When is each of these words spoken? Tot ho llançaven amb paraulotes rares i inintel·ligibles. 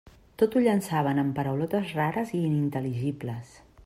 Tot 0.43 0.55
ho 0.55 0.61
llançaven 0.67 1.21
amb 1.23 1.35
paraulotes 1.39 1.93
rares 1.99 2.33
i 2.39 2.41
inintel·ligibles. 2.49 3.57